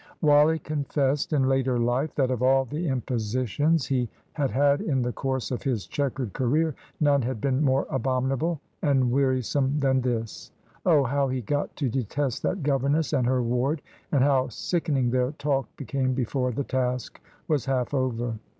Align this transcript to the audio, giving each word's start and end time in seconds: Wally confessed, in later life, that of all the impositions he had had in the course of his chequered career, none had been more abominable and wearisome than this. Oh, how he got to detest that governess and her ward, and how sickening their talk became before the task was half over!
Wally 0.23 0.57
confessed, 0.57 1.31
in 1.31 1.47
later 1.47 1.77
life, 1.77 2.15
that 2.15 2.31
of 2.31 2.41
all 2.41 2.65
the 2.65 2.87
impositions 2.87 3.85
he 3.85 4.09
had 4.33 4.49
had 4.49 4.81
in 4.81 5.03
the 5.03 5.11
course 5.13 5.51
of 5.51 5.61
his 5.61 5.85
chequered 5.85 6.33
career, 6.33 6.73
none 6.99 7.21
had 7.21 7.39
been 7.39 7.61
more 7.63 7.85
abominable 7.87 8.59
and 8.81 9.11
wearisome 9.11 9.79
than 9.79 10.01
this. 10.01 10.49
Oh, 10.87 11.03
how 11.03 11.27
he 11.27 11.41
got 11.43 11.75
to 11.75 11.87
detest 11.87 12.41
that 12.41 12.63
governess 12.63 13.13
and 13.13 13.27
her 13.27 13.43
ward, 13.43 13.83
and 14.11 14.23
how 14.23 14.47
sickening 14.47 15.11
their 15.11 15.33
talk 15.33 15.67
became 15.77 16.15
before 16.15 16.51
the 16.51 16.63
task 16.63 17.21
was 17.47 17.65
half 17.65 17.93
over! 17.93 18.39